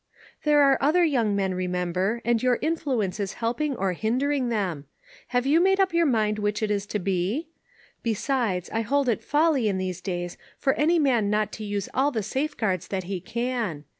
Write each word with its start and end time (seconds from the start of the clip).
"There 0.45 0.63
are 0.63 0.79
other 0.81 1.03
young 1.05 1.35
men, 1.35 1.53
remember, 1.53 2.23
and 2.25 2.41
your 2.41 2.57
influence 2.59 3.19
is 3.19 3.33
helping 3.33 3.75
or 3.75 3.93
hindering 3.93 4.49
them. 4.49 4.85
Have 5.27 5.45
you 5.45 5.59
made 5.59 5.79
up 5.79 5.93
your 5.93 6.07
mind 6.07 6.39
which 6.39 6.63
it 6.63 6.71
is 6.71 6.87
to 6.87 6.97
be? 6.97 7.49
Besides, 8.01 8.67
I 8.73 8.81
hold 8.81 9.07
it 9.07 9.23
folly 9.23 9.67
in 9.67 9.77
these 9.77 10.01
days 10.01 10.37
for 10.57 10.73
any 10.73 10.97
man 10.97 11.29
not 11.29 11.51
to 11.51 11.63
use 11.63 11.87
all 11.93 12.09
the 12.09 12.23
safeguards 12.23 12.87
that 12.87 13.03
he 13.03 13.19
can. 13.21 13.83